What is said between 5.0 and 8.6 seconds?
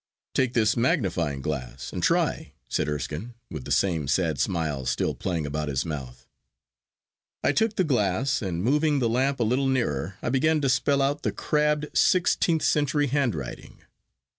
playing about his mouth. I took the glass,